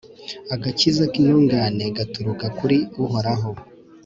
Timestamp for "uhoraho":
3.03-3.51